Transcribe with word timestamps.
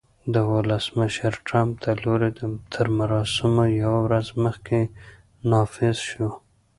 د 0.33 0.35
ولسمشر 0.53 1.33
ټرمپ 1.47 1.73
د 1.85 1.87
لوړې 2.03 2.31
تر 2.73 2.85
مراسمو 2.99 3.63
یوه 3.83 3.99
ورځ 4.05 4.27
مخکې 4.45 4.79
نافذ 5.49 5.97
شو 6.09 6.29